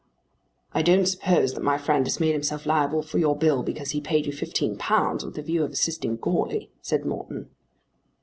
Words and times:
"I 0.73 0.81
don't 0.81 1.05
suppose 1.05 1.53
that 1.53 1.61
my 1.61 1.77
friend 1.77 2.07
has 2.07 2.19
made 2.19 2.31
himself 2.31 2.65
liable 2.65 3.03
for 3.03 3.19
your 3.19 3.35
bill 3.37 3.61
because 3.61 3.91
he 3.91 4.01
paid 4.01 4.25
you 4.25 4.33
£15 4.33 5.23
with 5.23 5.35
the 5.35 5.43
view 5.43 5.63
of 5.63 5.73
assisting 5.73 6.17
Goarly," 6.17 6.71
said 6.81 7.05
Morton. 7.05 7.51